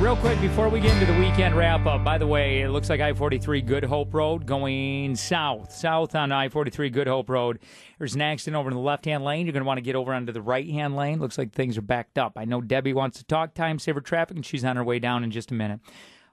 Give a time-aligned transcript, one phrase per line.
[0.00, 2.88] real quick before we get into the weekend wrap up, by the way, it looks
[2.88, 5.72] like I 43 Good Hope Road going south.
[5.72, 7.58] South on I 43 Good Hope Road.
[7.98, 9.44] There's an accident over in the left hand lane.
[9.44, 11.20] You're going to want to get over onto the right hand lane.
[11.20, 12.32] Looks like things are backed up.
[12.36, 15.22] I know Debbie wants to talk time saver traffic, and she's on her way down
[15.22, 15.80] in just a minute.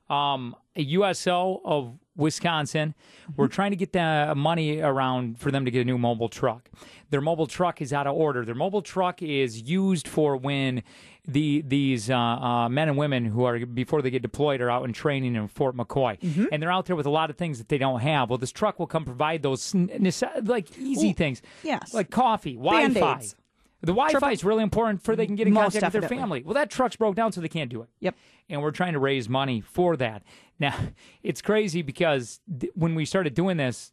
[0.09, 2.95] Um, a USO of Wisconsin.
[3.36, 6.70] We're trying to get the money around for them to get a new mobile truck.
[7.09, 8.43] Their mobile truck is out of order.
[8.43, 10.84] Their mobile truck is used for when
[11.25, 14.85] the these uh, uh, men and women who are before they get deployed are out
[14.85, 16.17] in training in Fort McCoy,
[16.52, 18.30] and they're out there with a lot of things that they don't have.
[18.30, 21.94] Well, this truck will come provide those like easy Ooh, things, yes.
[21.94, 22.99] like coffee, Wi-Fi.
[22.99, 23.36] Band-Aids.
[23.81, 26.41] The Wi-Fi is really important for they can get in Most contact with their family.
[26.44, 28.16] Well, that truck's broke down, so they can't do it Yep.
[28.50, 30.23] and we're trying to raise money for that.
[30.59, 30.76] Now,
[31.23, 33.91] it's crazy because th- when we started doing this,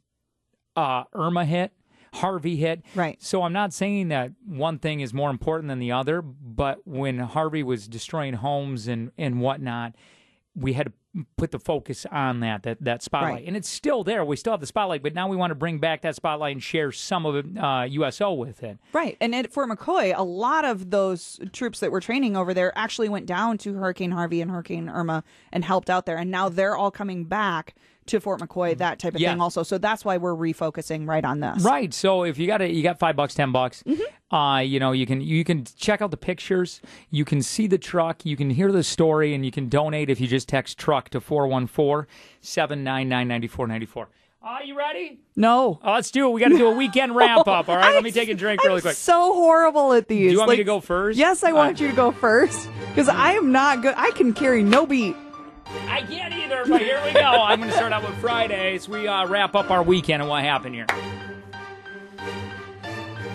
[0.75, 1.73] uh, Irma hit,
[2.15, 2.83] Harvey hit.
[2.95, 3.23] Right.
[3.23, 7.19] So I'm not saying that one thing is more important than the other, but when
[7.19, 9.95] Harvey was destroying homes and, and whatnot,
[10.57, 13.33] we had to put the focus on that, that, that spotlight.
[13.35, 13.45] Right.
[13.47, 14.25] And it's still there.
[14.25, 16.63] We still have the spotlight, but now we want to bring back that spotlight and
[16.63, 18.79] share some of it, uh, USO with it.
[18.93, 19.17] Right.
[19.21, 23.09] And at Fort McCoy, a lot of those troops that were training over there actually
[23.09, 26.17] went down to Hurricane Harvey and Hurricane Irma and helped out there.
[26.17, 27.75] And now they're all coming back
[28.07, 29.33] to Fort McCoy, that type of Yeah.
[29.33, 29.63] thing also.
[29.63, 31.63] So that's why we're refocusing right on this.
[31.63, 31.93] Right.
[31.95, 33.83] So if you got it, you got five bucks, ten bucks.
[33.87, 34.35] Mm-hmm.
[34.35, 36.81] Uh, you know, you can you can check out the pictures.
[37.11, 38.25] You can see the truck.
[38.27, 41.21] You can hear the story, and you can donate if you just text truck to
[41.21, 44.07] 414-799-9494.
[44.43, 45.21] Are you ready?
[45.37, 45.79] No.
[45.83, 46.33] Oh, let's do it.
[46.33, 47.69] We got to do a weekend wrap up.
[47.69, 47.95] All right.
[47.95, 48.97] Let me take a drink really I'm quick.
[48.97, 50.29] so horrible at these.
[50.29, 51.19] Do you want me to go first?
[51.19, 51.81] Yes, I want right.
[51.81, 53.95] you to go first because I am not good.
[53.97, 55.17] I can carry no beat.
[55.95, 57.21] I can't either, but here we go.
[57.21, 58.89] I'm going to start out with Fridays.
[58.89, 60.89] We uh, wrap up our weekend and what happened here.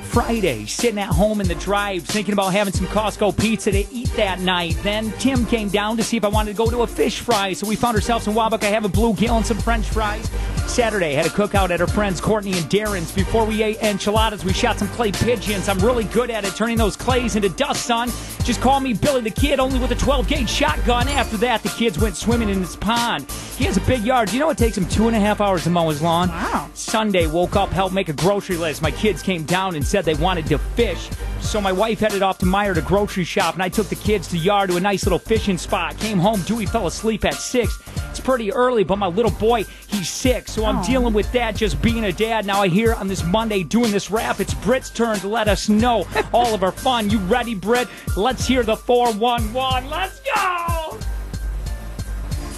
[0.03, 4.11] Friday, sitting at home in the drive, thinking about having some Costco pizza to eat
[4.17, 4.77] that night.
[4.83, 7.53] Then Tim came down to see if I wanted to go to a fish fry,
[7.53, 8.61] so we found ourselves in Wabuck.
[8.63, 10.29] I have a bluegill and some French fries.
[10.67, 13.13] Saturday, had a cookout at our friends Courtney and Darren's.
[13.13, 15.69] Before we ate enchiladas, we shot some clay pigeons.
[15.69, 18.09] I'm really good at it, turning those clays into dust, son.
[18.43, 21.07] Just call me Billy the Kid, only with a 12 gauge shotgun.
[21.07, 23.29] After that, the kids went swimming in his pond.
[23.57, 24.29] He has a big yard.
[24.29, 26.29] Do you know it takes him two and a half hours to mow his lawn?
[26.29, 26.69] Wow.
[26.73, 28.81] Sunday, woke up, helped make a grocery list.
[28.81, 31.09] My kids came down and said they wanted to fish.
[31.41, 34.27] So my wife headed off to Meijer to grocery shop, and I took the kids
[34.29, 35.97] to yard to a nice little fishing spot.
[35.97, 37.98] Came home, Dewey fell asleep at 6.
[38.19, 40.85] That's pretty early, but my little boy, he's sick, so I'm Aww.
[40.85, 42.45] dealing with that just being a dad.
[42.45, 45.69] Now I hear on this Monday doing this rap, it's Brit's turn to let us
[45.69, 47.09] know all of our fun.
[47.09, 47.87] You ready, Brit?
[48.17, 49.89] Let's hear the 411.
[49.89, 50.97] Let's go!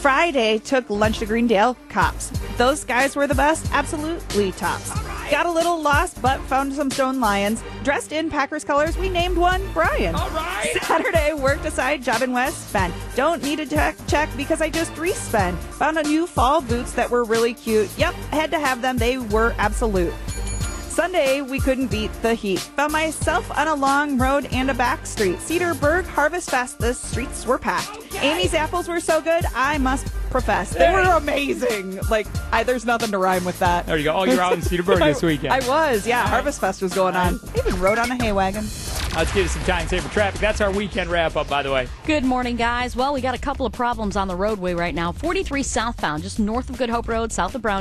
[0.01, 2.31] Friday took lunch to Greendale cops.
[2.57, 5.10] Those guys were the best, absolutely tops.
[5.31, 7.63] Got a little lost, but found some stone lions.
[7.85, 10.13] Dressed in Packers colors, we named one Brian.
[10.13, 10.77] All right.
[10.81, 12.93] Saturday, worked aside, job in West Bend.
[13.15, 15.57] Don't need a check, check because I just respent.
[15.79, 17.89] Found a new fall boots that were really cute.
[17.97, 18.97] Yep, had to have them.
[18.97, 20.13] They were absolute.
[21.01, 22.59] Sunday, we couldn't beat the heat.
[22.59, 25.37] Found myself on a long road and a back street.
[25.37, 28.13] Cedarburg Harvest Fest, the streets were packed.
[28.17, 30.75] Amy's apples were so good, I must profess.
[30.75, 31.97] They were amazing.
[32.11, 33.87] Like, I, there's nothing to rhyme with that.
[33.87, 34.13] There you go.
[34.13, 35.51] Oh, you're out in Cedarburg this weekend.
[35.51, 36.27] I was, yeah.
[36.27, 37.39] Harvest Fest was going on.
[37.55, 38.65] I even rode on a hay wagon.
[39.15, 40.39] Let's get us some time saver traffic.
[40.39, 41.87] That's our weekend wrap up, by the way.
[42.05, 42.95] Good morning, guys.
[42.95, 45.11] Well, we got a couple of problems on the roadway right now.
[45.11, 47.79] 43 southbound, just north of Good Hope Road, south of Brown.